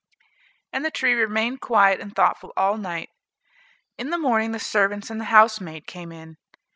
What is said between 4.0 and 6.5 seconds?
the morning the servants and the housemaid came in.